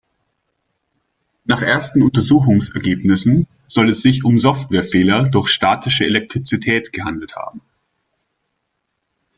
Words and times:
Nach 1.43 1.61
ersten 1.61 2.01
Untersuchungsergebnissen 2.01 3.45
soll 3.67 3.87
es 3.89 4.01
sich 4.01 4.23
um 4.23 4.39
Softwarefehler 4.39 5.29
durch 5.29 5.49
statische 5.49 6.05
Elektrizität 6.05 6.91
gehandelt 6.91 7.35
haben. 7.35 7.61